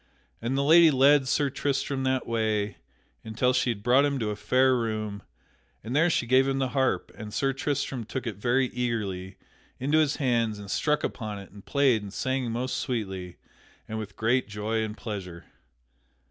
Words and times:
And 0.41 0.57
the 0.57 0.63
lady 0.63 0.89
led 0.89 1.27
Sir 1.27 1.51
Tristram 1.51 2.01
that 2.05 2.25
way 2.25 2.77
until 3.23 3.53
she 3.53 3.69
had 3.69 3.83
brought 3.83 4.03
him 4.03 4.17
to 4.17 4.31
a 4.31 4.35
fair 4.35 4.75
room, 4.75 5.21
and 5.83 5.95
there 5.95 6.09
she 6.09 6.25
gave 6.25 6.47
him 6.47 6.57
the 6.57 6.69
harp, 6.69 7.11
and 7.15 7.31
Sir 7.31 7.53
Tristram 7.53 8.03
took 8.05 8.25
it 8.25 8.37
very 8.37 8.69
eagerly 8.69 9.37
into 9.79 9.99
his 9.99 10.15
hands 10.15 10.57
and 10.57 10.71
struck 10.71 11.03
upon 11.03 11.37
it 11.37 11.51
and 11.51 11.63
played 11.63 12.01
and 12.01 12.11
sang 12.11 12.51
most 12.51 12.77
sweetly 12.77 13.37
and 13.87 13.99
with 13.99 14.15
great 14.15 14.47
joy 14.47 14.83
and 14.83 14.97
pleasure. 14.97 15.45